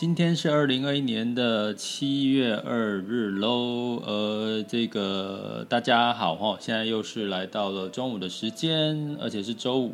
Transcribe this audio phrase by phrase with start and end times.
[0.00, 9.92] 今天是二零二一年的七月二日喽，呃，这个大家好哈，现在又是来到了中午的时间，而且是周五，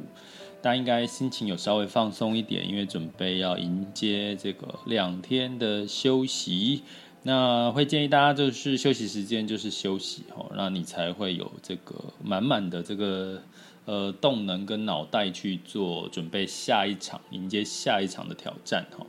[0.63, 6.83] 大家应该心情有稍微放松一点，因为准备要迎接这个两天的休息。
[7.25, 13.43] 那会建议大家就是休息时间就是休息哈，那你才会有这个满满的这个
[13.87, 19.05] 呃动能跟脑袋去做准备下一场，迎接下一场的挑战哈。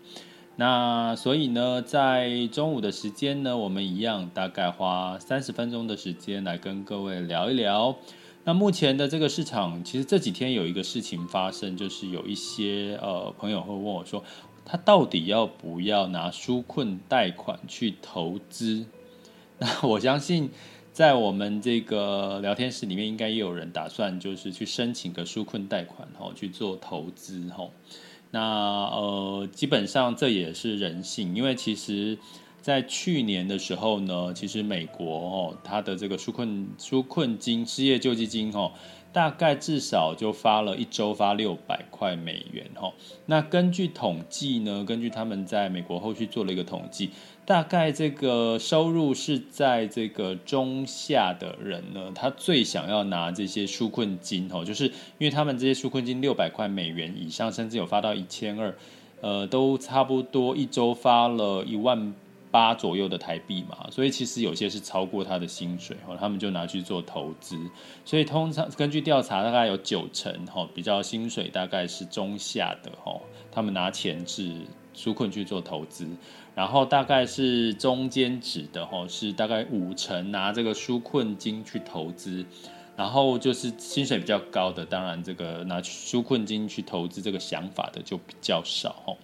[0.60, 7.96] 那所以呢，在中午的时间呢，我们一样大概花三十分钟的时间来跟各位聊一聊。
[8.44, 14.24] 那目前的这个市场，其实这几天有一个事情发生，就是有一些呃朋友会问我说，
[14.66, 18.88] 他到底要不要拿纾困贷款去投资？
[19.60, 20.50] 那我相信，
[20.92, 27.72] 在我们这个聊天室里面，应该也有人打算就是去申请个纾困贷款，吼，去做投资，吼。
[28.38, 28.44] 那
[28.92, 32.16] 呃，基本上这也是人性，因为其实，
[32.62, 38.74] 在去年的时候呢，其实美国哦，它的这个纾困纾困金、失业救济金哦，
[39.12, 42.94] 大概至少就发了一周发六百块美元哦。
[43.26, 47.10] 那根据统计呢，根据他们在美国后续做了一个统计。
[47.48, 54.84] 大概这个收入是在这个中下的人呢，他最想要拿这些纾困金哦，就是
[55.18, 58.76] 因为他们这些纾困金六百块美元以上，甚至有发到一千二，
[59.22, 62.14] 呃，都差不多一周发了一万
[62.52, 67.58] 八左右的台币嘛，所以其实有些是超过他的薪水哦，他们就拿去做投资，
[68.04, 74.52] 所以通常根据调查，大概有九成哈，比较薪水大概是中下的哦，他们拿钱是
[74.94, 76.06] 纾困去做投资。
[76.58, 82.44] 然后大概是中间值的哈，是大概五成拿这个纾困金去投资，
[82.96, 89.16] 然后就是薪水比较高的，当然这个拿纾困金去投资这个想法的就比较少哈。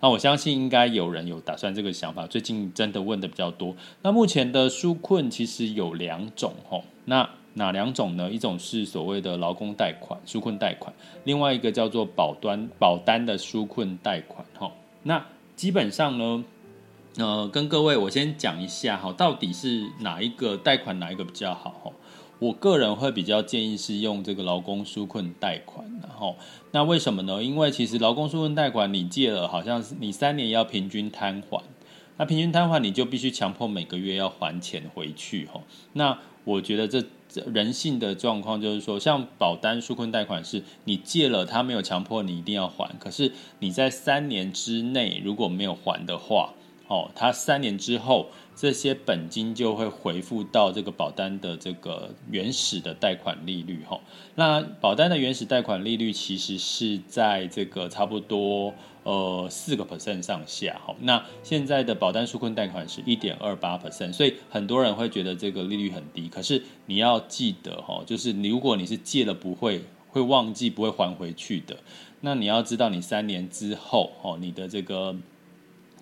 [0.00, 3.74] 那我相信应该有人有打算这个想法，最近真的问的比较多。
[4.02, 8.30] 那目前的纾困其实有两种哈，那哪两种呢？
[8.30, 10.94] 一种是所谓的劳工贷款纾困贷款，
[11.24, 14.70] 另外一个叫做保单保单的纾困贷款哈。
[15.04, 15.24] 那
[15.56, 16.44] 基本上呢。
[17.18, 21.92] 呃，跟各位我先讲一下哈，到底是哪一个贷款哪一个比较好哈？
[22.38, 26.36] 我个人会比较建议是用这个劳工纾困贷款，然后
[26.70, 27.44] 那为什么呢？
[27.44, 31.62] 因为其实劳工纾困贷款你借了，好像是你三年要平均摊还，
[32.16, 35.60] 那平均摊还你就必须强迫每个月要还钱回去哈。
[35.92, 37.04] 那我觉得这
[37.52, 46.54] 人性的状况就是说，像保单纾困贷款是你借了，他没有强迫你一定要还，可是你在三年之内如果没有还的话。
[46.92, 53.82] 哦，他三年之后，这些本金就会回复到这个保单的这个原始的贷款利率。
[53.88, 53.98] 哈，
[54.34, 60.78] 那保单的原始贷款利率其实是在这个差不多呃四个 percent 上下。
[60.84, 66.28] 哈，那现在的保单纾困贷款是一点二八 percent，所以很多人会觉得这个利率很低。
[66.28, 71.78] 可是你要记得，哈，就是你如果你是借了不会会忘记不会还回去的，
[72.20, 75.16] 那你要知道你三年之后，哦，你的这个。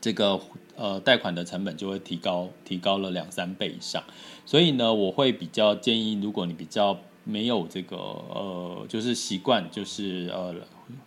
[0.02, 0.40] 这个
[0.80, 4.02] 呃贷款的成本就会提高，提高了两三倍以上，
[4.46, 10.54] 所以呢，我会比较建议，如果你比较没有这个呃，就是习惯，就是呃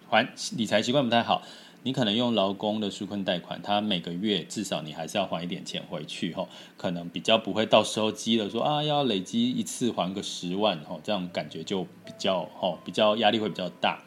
[0.07, 1.41] 还理财习惯不太好，
[1.81, 6.47] 你可能用劳工的纾困贷款，它每个月至少你还是要还一点钱回去吼，
[6.77, 14.03] 可能比较不会到时候积了说啊要累积一次还个十万吼，这样感觉就比较吼比较压力会比较大。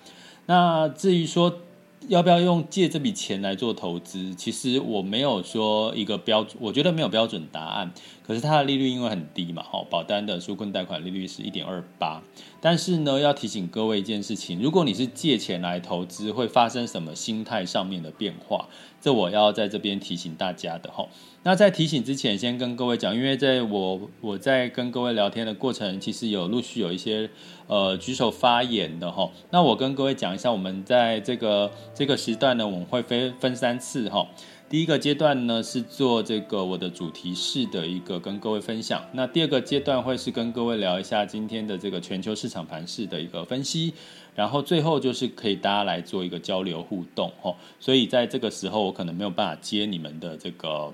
[0.46, 1.58] 那至于说。
[2.08, 4.34] 要不要用借这笔钱来做投资？
[4.34, 7.92] 其实我没有说一个标准，我觉得没有标准答案。
[8.26, 12.22] 可是它的利率因为很低嘛，哈，保单的纾困贷款利率是一点二八。
[12.60, 18.66] 但是呢，要提醒各位一件事情：如果你是借钱来投资，会发生什么心态上面的变化？
[19.00, 21.06] 这我要在这边提醒大家的哈。
[21.44, 27.30] 那在提醒之前，先跟各位讲，因为在我我在跟各位聊天的过程，其实有陆续有一些
[27.68, 29.30] 呃举手发言的哈。
[29.50, 34.26] 那我跟各位讲一下，我们在这个这个时段呢，我们会分分三次哈。
[34.68, 39.04] 第一个阶段呢是做这个我的主题式的一个跟各位分享。
[39.12, 43.94] 那第二个阶段会是跟各位聊一下今天的这个全球市场盘势的一个分析。
[44.34, 47.54] 然后最后就是可以大家来做一个交流互动哦。
[47.78, 50.92] 所以在这个时候，我可能没有办法接你们的这个。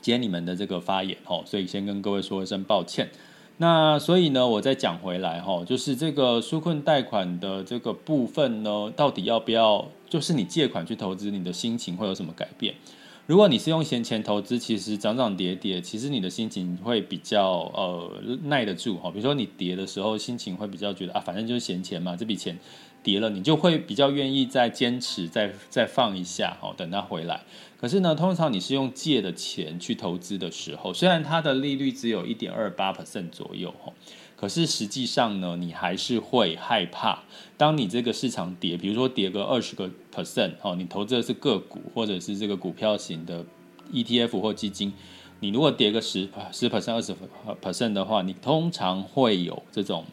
[0.00, 3.10] 接你们的这个发言吼，所以先跟各位说一声抱歉。
[3.62, 9.86] 那所以呢，我再讲回来吼，就是这个纾困贷款的这个部分呢，到底要不要？
[10.08, 12.74] 就是你借款去投资，你的心情会有什么改变？
[13.26, 18.10] 如果你是用闲钱投资，其实涨涨跌跌，其实你的心情会比较呃
[18.44, 19.10] 耐得住哈。
[19.10, 22.58] 比如说你跌的时候，心情会比较觉得啊，反正就是闲钱嘛，这笔钱
[23.02, 27.42] 跌了，你就会比较愿意再坚持，再再放一下哦，等它回来。
[27.78, 33.74] 可是呢，通常你是用借的钱去投资的时候，虽然它的利率只有一点二八 percent 左右，
[34.36, 37.22] 可是实际上呢，你还是会害怕。
[37.56, 43.44] 当你这个市场跌，比如说跌个二十个 percent，你投资的是个股或者是这个股票型的
[43.90, 44.92] ETF 或基金，
[45.40, 47.16] 你如果跌个十十 percent、二十
[47.62, 50.04] percent 的话，你通常会有这种。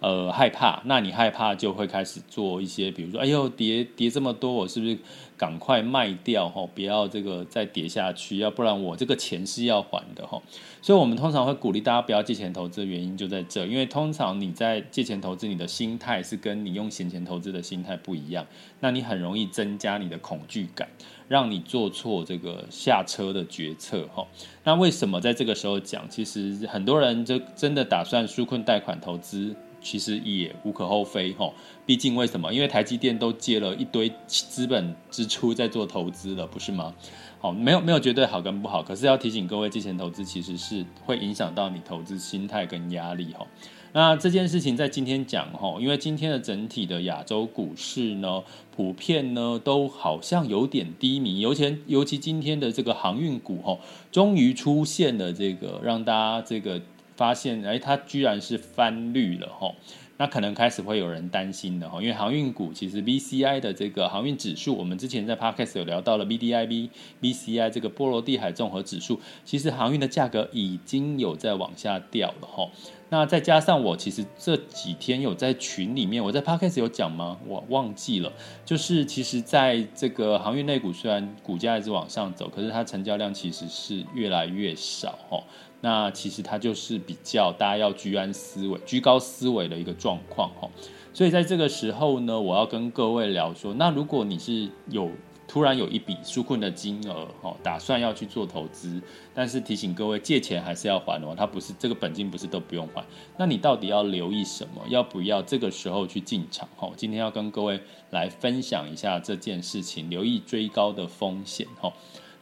[0.00, 4.98] 呃，害怕，那你害怕就会开始做一些，比如说，哎呦，跌跌这么多，我是不是
[5.36, 6.66] 赶快卖掉哈？
[6.74, 10.40] 不要这个再跌下去，要不然我这个钱是要还的哈。
[10.80, 18.46] 所以，我们通常会鼓励大家不要借钱投资原因就在这，因为通常你在借钱投资，你的心态是跟你用闲钱投资的心态不一样，
[18.80, 20.88] 那你很容易增加你的恐惧感，
[21.28, 24.26] 让你做错这个下车的决策哈。
[24.64, 26.08] 那为什么在这个时候讲？
[26.08, 29.54] 其实很多人就真的打算纾困贷款投资。
[29.80, 31.52] 其实也无可厚非哈，
[31.86, 32.52] 毕竟为什么？
[32.52, 36.94] 因为台积电都借了一堆资本支出在做投资了，不是吗？
[37.40, 43.46] 好，没有没有绝对好跟不好，可是要提醒各位，借钱投资其实是会影响到你投资心态跟压力哈。
[43.92, 48.42] 那这件事情在今天讲哈，因为今天的整体的亚洲股市呢，
[48.76, 53.78] 普遍呢都好像有点低迷，尤其尤其今天的这个航运股哈，
[54.12, 56.80] 终于出现了这个让大家这个。
[57.20, 59.74] 发现哎，它居然是翻绿了哈，
[60.16, 66.88] 那可能开始会有人担心的哈，因为航运股其实 VCI 的这个航运指数，我们之前在 Podcast 有聊到了 BDIB、
[67.20, 72.66] VCI 这个波罗的海综合指数，其实航运的价格已经有在往下掉了哈。
[73.10, 77.36] 那再加上我其实这几天有在群里面，我在 Podcast 有讲吗？
[77.46, 78.32] 我忘记了，
[78.64, 85.42] 就是其实在这个航运类股虽然股价一直往上走，可是它成交量其实是越来越少哈。
[85.80, 90.68] 那其实它就是比较大家要居安思危、居高思维的一个状况哈，
[91.14, 95.10] 所以在这个时候呢，我要跟各位聊说，那如果你是有
[95.48, 99.02] 突然有一笔纾困的金额哦，打算要去做投资，
[99.34, 103.04] 但是提醒各位借钱还是要还哦，它不是这个本金不是都不用还，
[103.36, 104.82] 那你到底要留意什么？
[104.88, 106.88] 要不要这个时候去进场哈？
[106.96, 107.80] 今天要跟各位
[108.10, 111.92] 来分享一下这件事情，留意追高的风险哈。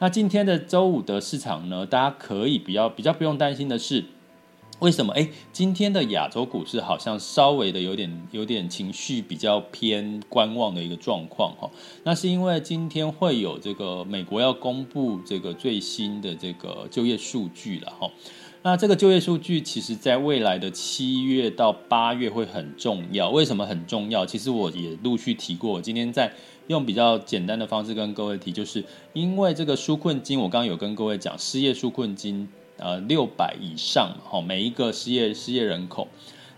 [0.01, 4.05] 那今天的周五的市场呢，大家可以比较比较不用担心的是，
[4.79, 5.13] 为什么？
[5.15, 11.69] 诶，今天的亚洲股市好像稍微的有点有点情绪比较偏观望的一个状况哈。
[12.05, 18.09] 那是因为今天会有这个美国要公布这个最新的这个就业数据了哈。
[18.63, 23.31] 那这个就业数据其实在未来的七月到八月会很重要。
[23.31, 24.25] 为什么很重要？
[24.25, 26.33] 其实我也陆续提过，今天在。
[26.69, 36.07] 用比较简单的方式跟各位提，就是因为这个纾困金，我刚刚有跟各位讲，失业纾困金，呃，六百以上，哈，每一个失业失业人口，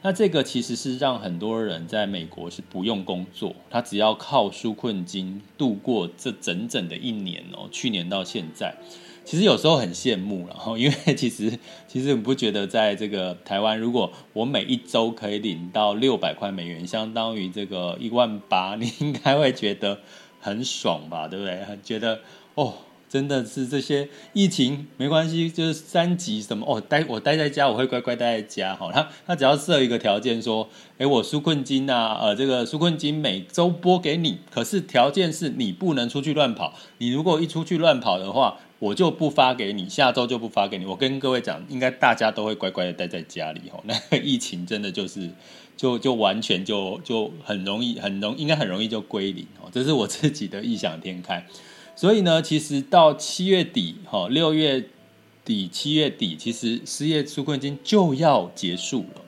[0.03, 8.77] 那这个其实是让很多人在美国是不用工作，他只要靠纾困金度过这整整的一年哦，去年到现在。
[9.31, 11.57] 其实有时候很羡慕，然 后因为其实
[11.87, 20.01] 其实你不觉得在这个台湾，如果我每一周可以领到六百块美元，相当于这个一万八，你应该会觉得
[20.41, 21.29] 很爽吧？
[21.29, 21.65] 对不对？
[21.85, 22.19] 觉得
[22.57, 22.75] 哦。
[23.11, 28.89] 真的是这些疫情没关系，就是三级什么哦，待我待在家，我会乖乖待在家哈。
[28.93, 30.69] 他他只要设一个条件说，
[30.99, 36.73] 诶，我纾困金、啊，呃，这个纾困金每周拨给你，可是条件是你不能出去乱跑。
[36.99, 40.87] 你如果一出去乱跑的话，我就不发给你，下周就不发给你。
[40.87, 43.79] 我跟各位讲，应该大家都会乖乖的待在家里哦。
[43.85, 45.31] 那疫情真的就是，
[45.77, 49.69] 就就完全就就很容易，很容应该很容易就归零哦。
[49.71, 51.47] 这是我自己的异想天开。
[51.95, 54.83] 所以呢，其实到七月底哈，六月
[55.45, 59.21] 底、七月底，其实失业纾困金就要结束了。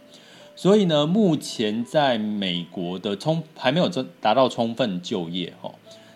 [0.56, 5.74] 所以呢，目前在美国的充还没有真达到充分就业哈。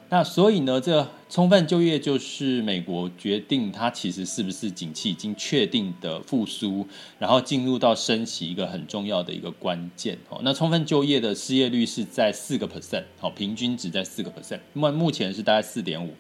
[0.09, 6.87] 那所以呢，这充分就业就是美国决定它其实是不是景气已经确定的复苏，
[7.19, 10.41] 然后进入到升息一个很重要的一个关键哦。
[10.45, 16.15] 那充分就业的失业率是在四个 percent，好，平均值在四个 percent，目目前是大概四点五，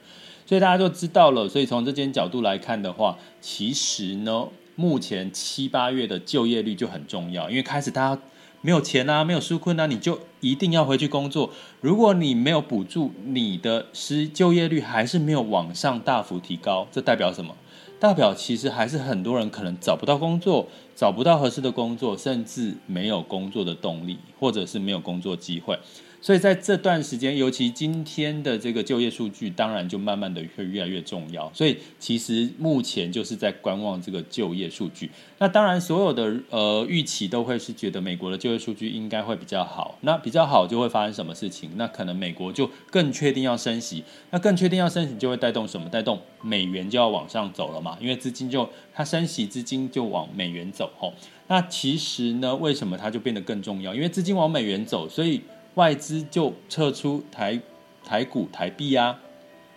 [0.44, 1.48] 所以大家就知道了。
[1.48, 8.20] 所以从这间角度来看的话，其实呢，目前七八月的就业率就很重要，因为开始大家。
[8.60, 11.50] 没有钱啊，没有纾困啊，你就一定要回去工作。
[11.80, 17.54] 如果你没有补助，你的失就业率还是没有往上大幅提高，这代表什么？
[17.98, 25.78] 代表其实还是很多人可能找不到工作，找不到合适的工作，甚至没有工作的动力，或者是没有工作机会。
[26.20, 31.48] 所以在这段时间，尤其今天的这个就业数据，当然就慢慢的会越来越重要。
[31.54, 35.10] 所以其实目前就是在观望这个就业数据。
[35.38, 39.98] 那当然，所有的呃预期都会是觉得美国的就业数据应该会比较好。
[40.00, 41.70] 那比较好就会发生什么事情？
[41.76, 44.02] 那可能美国就更确定要升息。
[44.30, 45.88] 那更确定要升息，就会带动什么？
[45.88, 47.96] 带动美元就要往上走了嘛？
[48.00, 50.90] 因为资金就它升息，资金就往美元走。
[50.98, 51.12] 吼，
[51.46, 53.94] 那其实呢，为什么它就变得更重要？
[53.94, 55.40] 因为资金往美元走，所以。
[55.76, 57.60] 外资就撤出台
[58.02, 59.18] 台股台币啊，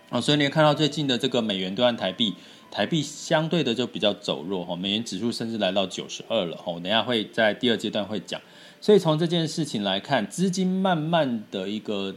[0.08, 2.34] 啊，所以你看到最近的这个美元兑换台币，
[2.70, 8.40] 台币相对的就比较走弱哈，美元指数甚至来到九十二了哈，等下会在第二阶段会讲。
[8.80, 12.14] 所以从这件事情来看，资金慢慢的一个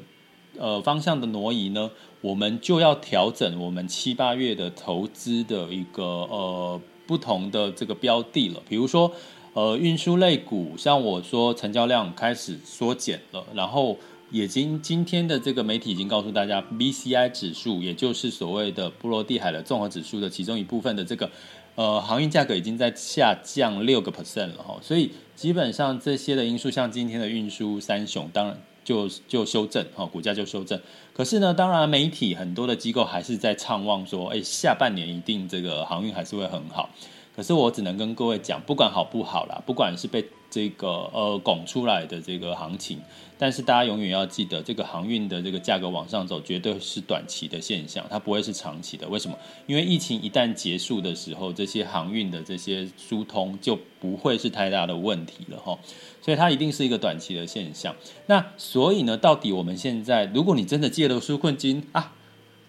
[0.57, 9.11] 呃方向的挪移呢，我们就要调整我们七八月的投资的一个呃不同的这个标的了，比如说。
[9.53, 13.95] 呃，运输类股，像我说，成交量开始缩减了，然后
[14.31, 21.29] 已经今天的这个媒体已经告诉大家，BCI 指数，也就是所谓的波罗的海的综合指数的其中一部分的这个
[21.75, 30.81] 呃航运价格已经在下降六个 percent 了哈，所以基本上这些的因素，像今天的运输三雄，当然就就修正哈，股价就修正。
[31.13, 36.89] 可是呢，当然媒体很多的机构还是在畅望说，哎，下半年一定这个航运还是会很好。
[37.35, 42.99] 可是我只能跟各位讲，不管好不好啦，不管是被这个呃拱出来的这个行情，
[43.39, 49.07] 但是大家永远要记得，这个航运的这个价格往上走，绝对是短期的现象，它不会是长期的。
[49.07, 49.35] 为什么？
[49.65, 55.79] 因为疫情一旦结束的时候，这些航运的这些疏通就不会是太大的问题了哈。
[56.21, 57.95] 所以它一定是一个短期的现象。
[58.27, 62.13] 那所以呢，到底我们现在，如果你真的借了纾困金啊？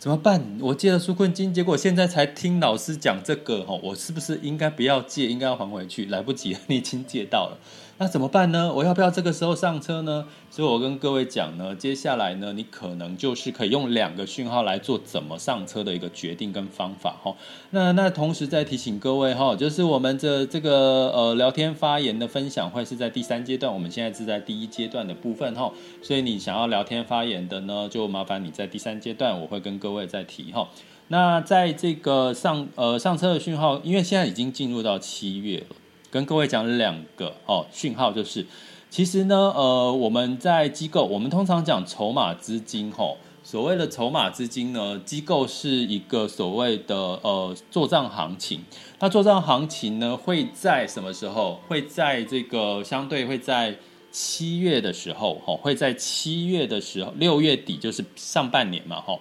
[0.05, 0.59] 怎么办？
[0.61, 6.05] 我借了纾困金，结果现在才听老师讲这个，我是不是应该不要借，应该要还回去？
[6.05, 7.57] 来不及了， 你已经借到了。
[7.97, 8.73] 那怎么办呢？
[8.75, 10.27] 我要不要这个时候上车呢？
[10.51, 17.33] 所以我跟各位讲呢，接下来呢，你可能就是可以用两个讯号来做怎么上车的一个决定跟方法哈。
[17.71, 25.71] 那那同时再提醒各位哈，就是我们这这个呃聊天发言的分享会是在第三阶段，我们现在是在第一阶段的部分哈。
[26.03, 30.69] 所以你想要聊天发言的呢，就麻烦你在第三阶段，我会跟各位再提哈。
[31.09, 35.67] 那在这个上呃上车的讯号，因为现在已经进入到七月了。
[36.15, 38.47] 跟各位讲两个哦讯号，就是
[38.89, 48.61] 其实呢，呃，我们在机构，我们通常讲筹码资金，吼，所谓的筹码资金呢，机构是一个所谓的呃做账行情。
[49.01, 51.61] 那做账行情呢，会在什么时候？
[51.67, 53.75] 会在这个相对会在
[54.13, 59.21] 七月的时候，吼，会在七月的时候，六月底就是上半年嘛，吼。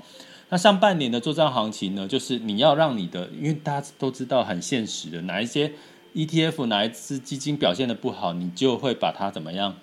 [0.49, 5.73] 那上半年的做账行情呢，就是你要让你的，因为大家都知道很现实的，哪一些。
[6.13, 9.75] ETF 哪一支基金表现得不好，你就会把它怎么样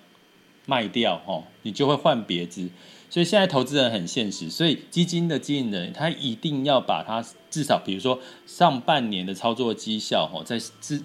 [0.65, 2.69] 卖掉哦，你就会换别支。
[3.09, 10.57] 所以现在投资人很现实，所以基金的经理人他一定要把它至少，比如说上半年的操作绩效哦，在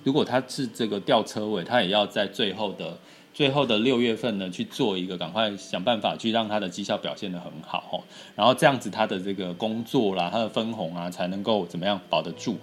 [0.05, 2.97] 如果他是这个吊车尾，他也要在最后的
[3.35, 8.05] 最后的六月份呢去做一个，赶快想办法去让他的绩效表现得很好哦，
[8.37, 12.57] 然后这样子他的这个工作啦，他的分红啊才能够怎么样保得住。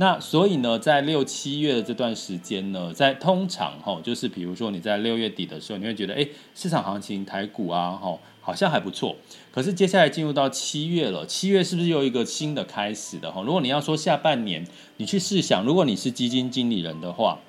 [0.00, 6.24] 那所以呢，在六七月的这段时间呢，在通常哈，就是比如说你在六月底的时候，你会觉得，哎，
[6.54, 9.16] 市场行情台股啊，哈，好像还不错。
[9.50, 13.42] 可是接下来进入到七月了，七月是不是又一个新的开始的哈？
[13.42, 14.64] 如果你要说下半年，
[14.98, 17.40] 你去试想，如果你是基金经理人的话，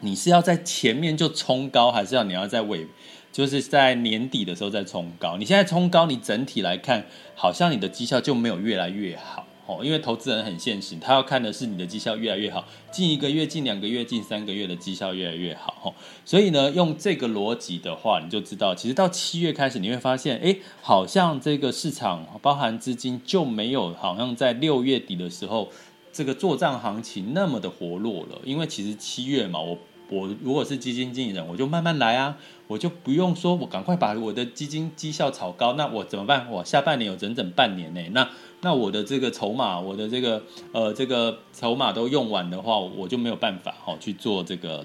[0.00, 2.86] 你是要在前面就冲高，还是要你要在尾，
[3.30, 5.36] 就是在年底的时候再冲高？
[5.36, 9.46] 你现在冲高，你整体来看，好像你的绩效就没有越来越好。
[9.66, 15.94] 哦，因为投资人很现实，他要看的是你的绩效越来越好，近一个月、近两个月、近三个月的绩效越来越好，哦，
[16.24, 25.70] 所以呢，用这个逻辑的话，你就知道，其实到七月开始，你会发现，哎，好像这个市场包含资金就没有好像在六月底的时候，
[26.12, 29.78] 这个作帐行情那么的活络了，因为其实七月嘛，我。
[30.10, 36.46] 我如果是基金经理人，我就慢慢来啊，我就不用说，我赶快把我的基金绩效炒高，那我怎么办？
[36.50, 38.28] 我下半年有整整半年呢，那
[38.60, 40.42] 那我的这个筹码，我的这个
[40.72, 44.84] 呃这个筹码都用完的话，我就没有办法哈去做这个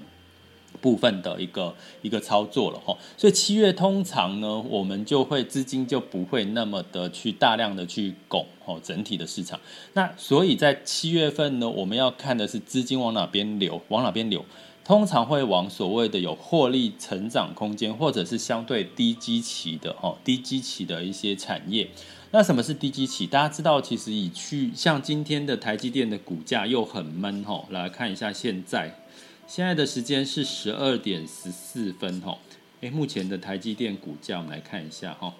[0.80, 2.96] 部分的一个一个操作了哈。
[3.16, 9.60] 所以七月通常呢，我们就会资金就不会那么的去大量的去拱哦整体的市场。
[9.92, 14.44] 那所以在七月份呢，我们要看的是资金往哪边流，往哪边流。
[14.90, 21.88] 通常会往所谓的有获利成长空间，或者是相对低基期的哦，低基期的一些产业。
[22.32, 23.24] 那什么是低基期？
[23.24, 27.68] 大家知道，其实以去像今天的台积电的股价又很闷吼。
[27.70, 28.92] 来看一下现在，
[29.46, 32.40] 现在的时间是十二点十四分吼。
[32.80, 35.32] 诶，目前的台积电股价我们来看一下哈。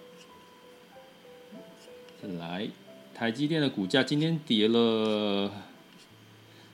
[2.39, 2.69] 来，
[3.13, 5.51] 台积电的股价今天跌了。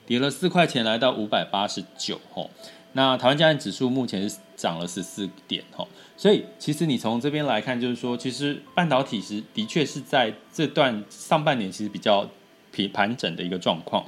[0.07, 2.49] 跌了四块钱，来到五百八十九吼。
[2.93, 5.87] 那台湾加权指数目前是涨了十四点吼。
[6.15, 12.27] 所以其实你从这边来看，就是说，其实半导体是的确是在这段上半年其实比较
[12.71, 14.03] 平盘整的一个状况。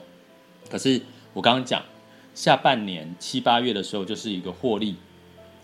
[0.70, 1.00] 可是
[1.34, 1.84] 我刚刚讲，
[2.34, 4.96] 下半年七八月的时候，就是一个获利，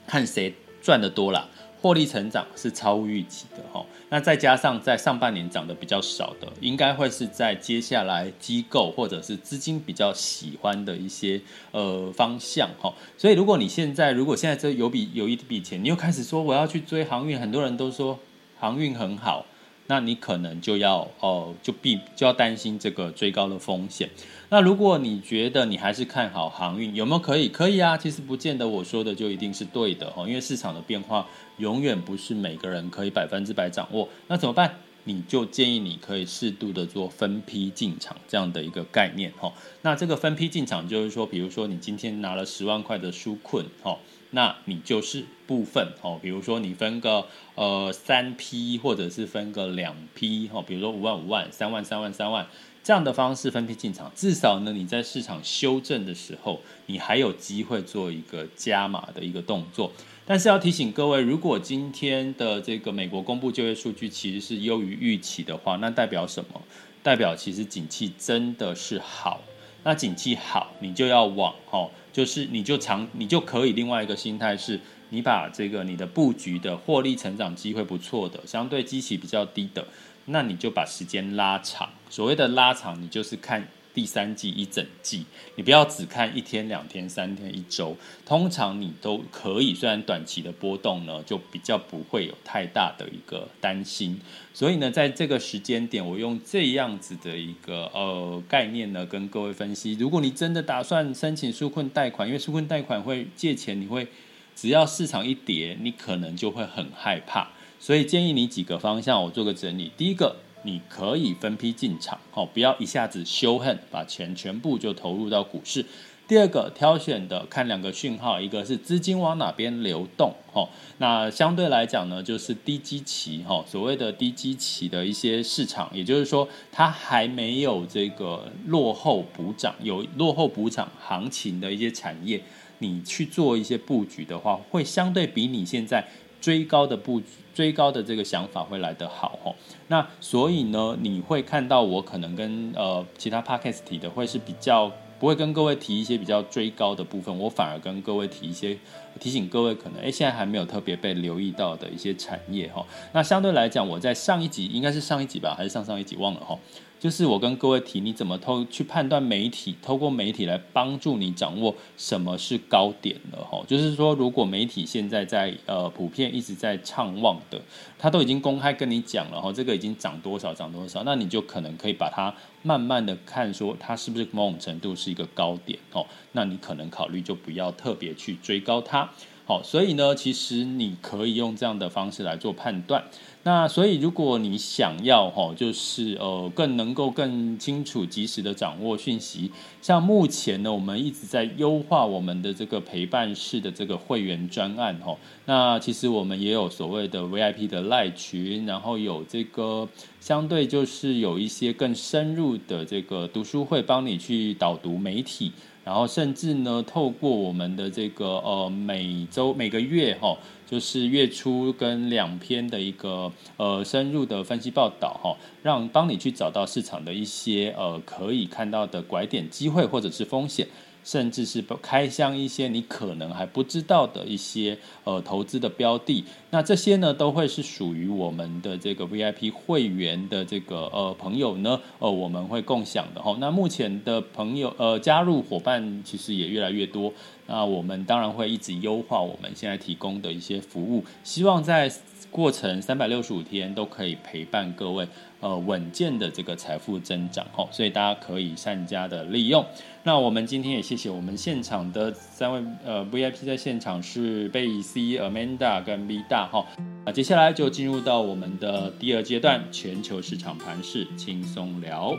[0.06, 1.48] 看谁赚得多啦。
[1.86, 11.40] 获利成长是超预期的哈，那再加上在上半年涨得比较少的，应该会是在接下来机构或者是资金比较喜欢的一些
[11.70, 12.92] 呃方向哈。
[13.16, 18.18] 所以如果你现在如果现在这有笔有一笔钱，你又开始说我要去追航运，很多人都说
[18.58, 19.46] 航运很好。
[19.88, 24.10] 那你可能就要哦、就必就要担心这个追高的风险。
[24.50, 27.48] 那如果你觉得你还是看好航运，有没有可以？
[27.48, 31.28] 可以啊，其实不见得我说的就一定是对的哦，因为市场的变化
[31.58, 34.10] 永远不是每个人可以百分之百掌握。
[34.28, 34.76] 那怎么办？
[35.08, 39.54] 你就建议你可以适度的做分批进场这样的一个概念哈。
[39.84, 43.96] 那这个分批进场就是说，比如说你今天拿了十万块的纾困哈。
[44.36, 47.26] 那你就是部分哦，比如说你分个
[47.56, 52.46] 呃三批，或者是分个两批哈，比如说五万五万、三万三万三万
[52.84, 59.92] 这样的方式分批进场，至少呢你在市场修正的时候，你还有机会做一个加码的一个动作。
[60.26, 66.62] 但是要提醒各位，如果今天的这个美国公布就业数据其实是优于预期的话，那代表什么？
[67.02, 69.40] 代表其实景气真的是好。
[69.86, 71.90] 那景气好，你就要往哦。
[72.12, 79.86] 就是你就长你就可以另外一个心态是，你把这个你的布局的获利成长机会不错的，相对基期比较低的，
[80.26, 81.90] 那你就把时间拉长。
[82.10, 83.68] 所谓的拉长，你就是看。
[83.96, 89.74] 第三季一整季，你不要只看一天、两天、三天、一周，通常你都可以。
[89.74, 94.20] 虽然短期的波动呢，就比较不会有太大的一个担心。
[94.54, 99.94] 所以呢，在这个时间点，我用这样子的一个呃概念呢，跟各位分析。
[99.94, 104.06] 如果你真的打算申请纾困贷款，因为纾困贷款会借钱，你会
[104.54, 107.50] 只要市场一跌，你可能就会很害怕。
[107.80, 109.92] 所以建议你几个方向，我做个整理。
[109.98, 110.36] 第一个。
[110.66, 115.86] 你可以分批进场，哦，不要一下子修恨，把钱全部就投入到股市。
[116.28, 132.42] 第二个，挑选的看两个讯号，一个是资金往哪边流动，哦，那相对来讲呢，就是低基期，哈，所谓的低基期的一些市场，也就是说，它还没有这个落后补涨，有落后补涨行情的一些产业，
[132.80, 136.04] 你去做一些布局的话，会相对比你现在。
[136.46, 137.20] 追高的布，
[137.56, 139.56] 追高的这个想法会来得好哦。
[139.88, 148.78] 那所以呢，你会看到我可能跟呃其他 podcast 提的会是比较不会跟各位提一些比较追高的部分，我反而跟各位提一些
[149.20, 152.86] 提醒各位可能诶现在还没有特别被留意到的一些产业哈。
[153.14, 156.58] 那相对来讲，我在上一集应该是上一集吧，还是上上一集忘了哈。
[156.98, 163.62] 就是我跟各位提，你怎么透去判断媒体，透过媒体来帮助你掌握什么是高点了哈。
[163.68, 167.62] 就是说，如果媒体现在在呃普遍一直在畅旺的，
[168.00, 176.08] 他都已经公开跟你讲了哈，这个已经涨多少涨多少，那你就可能可以把它慢慢的看说它是不是某种程度是一个高点哦。
[176.32, 179.05] 那你可能考虑就不要特别去追高它。
[179.48, 183.04] 好，所以呢，其实你可以用这样的方式来做判断。
[183.44, 189.52] 那所以，如果你想要哈，就是呃，更能够更清楚、及时的掌握讯息，
[189.84, 195.16] 像目前呢，我们一直在优化我们的这个陪伴式的这个会员专案哈。
[195.46, 199.88] 那其实我们也有所谓的 VIP 的赖群，然后有这个
[200.20, 205.52] 相对就是有一些更深入的这个读书会帮你去导读媒体，
[205.86, 220.68] 然后甚至呢，透过我们的这个呃每周每个月哈，就是月初跟两篇的一个呃深入的分析报道哈，让帮你去找到市场的一些呃可以看到的拐点机会或者是风险。
[221.06, 233.38] 甚至是开箱一些你可能还不知道的一些呃投资的标的，那这些呢都会是属于我们的这个 VIP 会员的这个呃朋友呢，呃我们会共享的哈。
[233.40, 237.14] 那目前的朋友呃加入伙伴其实也越来越多，
[237.48, 241.92] 那我们当然会一直优化我们现在提供的一些服务，希望在
[242.32, 245.08] 过程三百六十五天都可以陪伴各位
[245.40, 249.66] 呃稳健的这个财富增长哦，所以大家可以善加的利用。
[250.04, 256.66] 那我们今天也谢谢我们现场的三位呃 VIP 在现场是贝 C、Amanda 跟 V 大哈，
[257.06, 262.16] 那接下来就进入到我们的第二阶段全球市场盘势轻松聊。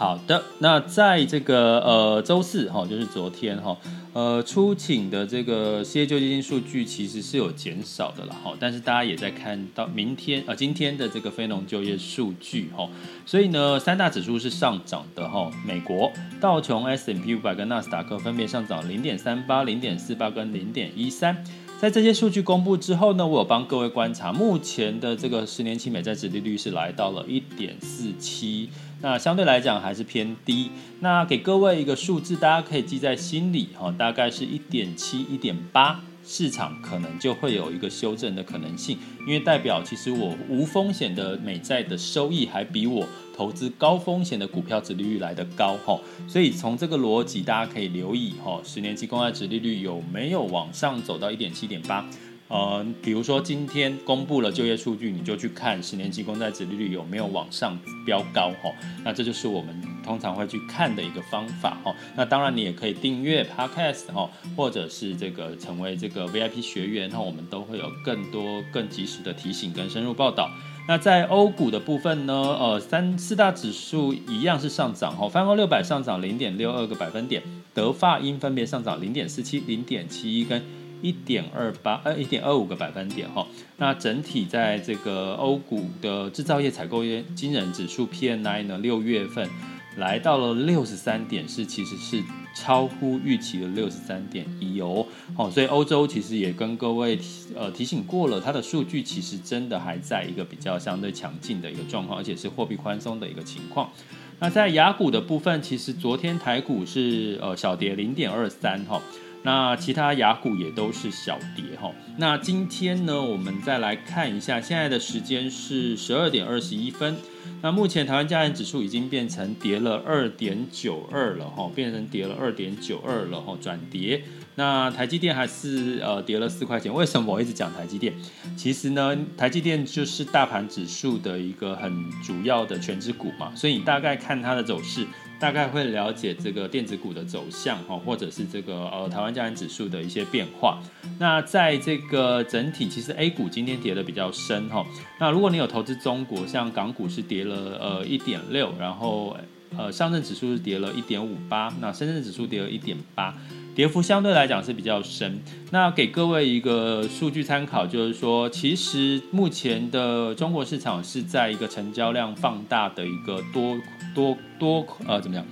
[0.00, 3.76] 好的，那在这个呃周四哈，就是昨天哈。
[4.14, 12.88] 呃，初请的这个失业救济金数据其实是有减少的了，哈，但是大家也在看到明天呃今天的这个非农就业数据哈，
[13.26, 16.10] 所以呢三大指数是上涨的哈，美国
[16.40, 21.44] 道琼 s m p 五百跟纳斯达克分别上涨零点三八、零点四八跟零点一三。
[21.80, 28.68] 在这些数据公布之后呢，我有帮各位观察，目前的这个十年期美债殖利率是来到了一点四七，
[29.00, 30.70] 那相对来讲还是偏低。
[30.98, 36.02] 那给各位一个数字，大家可以记在心里哈，大概是一点七、一点八。
[36.22, 43.06] 市场可能就会有一个修正的可能性，因为代表其实我无风险的美债的收益还比我
[43.40, 45.98] 投资高风险的股票值利率来得高哈，
[46.28, 52.06] 所以从这个逻辑大家可以留意哈，十年期公债值利率有没有往上走到一点七点八？
[52.48, 58.70] 呃，比如说今天公布了就业数据，你就去看十年期公债值利率有没有往上飙高哈，
[59.02, 59.74] 那这就是我们
[60.04, 61.96] 通常会去看的一个方法哈。
[62.14, 70.50] 那当然你也可以订阅 Podcast 哈，或者是这个成为这个 VIP 学员哈，我们都会有更多更及时的提醒跟深入报道。
[70.88, 80.62] 那在欧股的部分呢，呃，三四大指数一样是上涨哈，泛欧六百上涨零点六二个百分点，德法英分别上涨零点四七、零点七一跟。
[81.02, 83.46] 一点二八呃，一点二五个百分点哈。
[83.78, 89.48] 那整体在这个欧股的制造业采购业金人指数 PNI 呢，六月份
[89.96, 92.22] 来到了六十三点是，其实是
[92.54, 95.04] 超乎预期的六十三点一哦。
[95.36, 97.18] 好，所以欧洲其实也跟各位
[97.56, 103.90] 呃提醒过了，它的数据其实真的还在一个比较相对强劲的一个状况，而且是货币宽松的一个情况。
[104.38, 109.02] 那在雅股的部分，其实昨天台股是呃小跌零点二三哈。
[109.42, 111.90] 那其他雅股也都是小跌哈。
[112.18, 117.16] 那今天呢，我们再来看一下，现在的时间是十二点二十一分。
[117.62, 124.22] 那目前台湾加权指数已经变成跌了二点九二了哈，变成跌了二点九二了哈，转跌。
[124.56, 126.92] 那台积电还是呃跌了四块钱。
[126.92, 128.12] 为什么我一直讲台积电？
[128.56, 135.06] 其实呢，台积电就是大盘指数的一个很主要的全值股嘛，所以你大概看它的走势。
[135.40, 140.78] 大概会了解这个电子股的走向哈，或者是这个呃台湾加权指数的一些变化。
[141.18, 144.86] 那在这个整体，其实 A 股今天跌的比较深哈。
[145.18, 149.34] 那如果你有投资中国，像港股是跌了呃一点六，然后
[149.76, 153.34] 呃上证指数是跌了一点五八，那深圳指数跌了一点八，
[153.80, 155.40] 跌幅相对来讲是比较深。
[155.70, 163.78] 那给各位一个数据参考，就是说，其实目前的中国市场是在一个成交量放大的一个多。
[164.14, 165.46] 多多呃怎么样？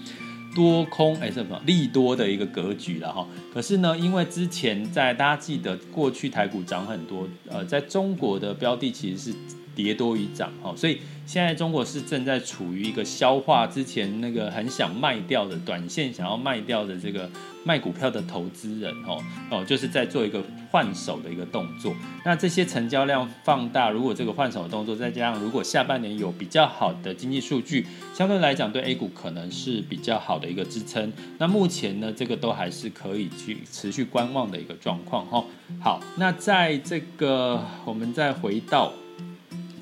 [0.55, 3.27] 多空哎，什么利多的一个格局了哈。
[3.55, 9.37] 可是呢，因为之前在大家记得过去台股涨很多，呃，在中国的标的其实是
[9.79, 17.31] 跌多于涨哈，所以现在中国是正在处于一个消化之前那个很想卖掉的短线想要卖掉的这个。
[17.65, 21.95] 卖股票的投资人，哦哦，就是在做一个换手的一个动作。
[22.25, 31.13] 那这些成交量放大，如果这个换手的动作，再加上如果下半年有比较好的经济数据，相对来讲对 A 股可能是比较好的一个支撑。
[31.37, 35.45] 那目前呢，这个都还是可以去持续观望的一个状况，哈。
[35.83, 38.91] 好，那在这个我们再回到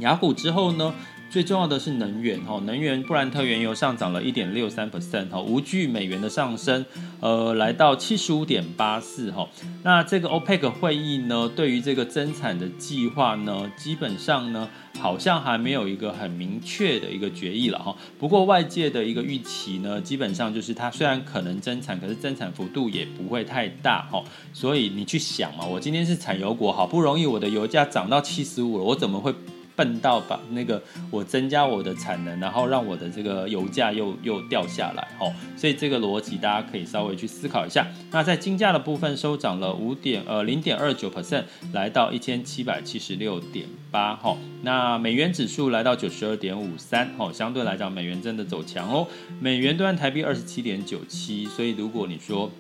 [0.01, 0.95] 雅虎之后呢？
[1.29, 6.83] 最重要的是能源哈，能源布兰特原油上涨了一点六三 percent 哈，无惧美元的上升，
[7.21, 9.47] 呃，来到七十五点八四哈。
[9.83, 14.69] 那这个 OPEC 会议呢，对于这个增产的计划呢，基本上呢，
[15.01, 17.95] 好像还没有一个很明确的一个决议了哈。
[18.21, 24.23] 不过外界的一个预期呢，基本上就是它虽然可能增产，可是增产幅度也不会太大哈。
[24.53, 29.35] 所以你去想嘛，我今天是产油国，好不容易我的油价涨到七十五了，我怎么会？
[29.77, 37.87] 笨到把那个我增加我的产能，然后让我的这个油价又又掉下来，哦，所以这个逻辑大家可以稍微去思考一下。
[38.11, 44.37] 那在金价的部分收涨了五点呃零点二九 percent，来到一千七百七十六点八，哈。
[44.63, 49.07] 那美元指数来到九十二点五三，哈，相对来讲美元真的走强哦。
[49.39, 52.51] 美元兑换台币二十七点九七，所以如果你说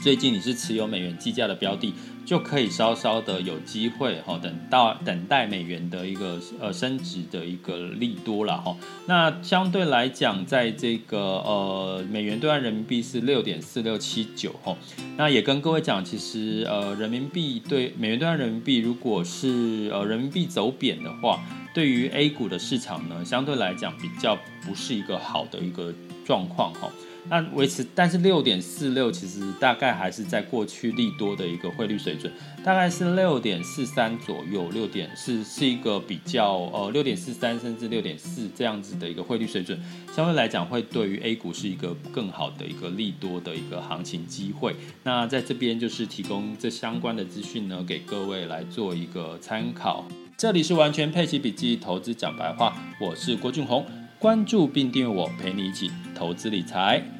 [0.00, 1.92] 最近你是持有美元计价的标的，
[2.26, 8.76] 就可以稍稍的有机会哈，等到等待美元的一个呃升值的一个利多了哈。
[9.06, 14.76] 那相对来讲，在这个呃美元兑换人民币是六点四六七九哈。
[15.16, 21.40] 那也跟各位讲，其实呃人民币对美元兑换人民币，如果是呃人民币走贬的话，
[21.72, 24.36] 对于 A 股的市场呢，相对来讲比较
[24.66, 26.90] 不是一个好的一个状况哈。
[27.28, 32.32] 那维持，但是六点四六其实大概还是在过去利多的一个汇率水准，
[32.64, 39.76] 大概是六点四三左右，六点四是一个比较呃六点四三甚至六点四这样子的一个汇率水准，
[40.14, 44.76] 相对来讲会对于 A 股是一个更好的一个利多的一个行情机会。
[45.02, 50.06] 那在这边就是提供这相关的资讯呢，给各位来做一个参考。
[50.36, 53.84] 这里是完全配息笔记投资讲白话，我是郭俊宏，
[54.18, 57.15] 关注并订阅我，陪你一起投资理财。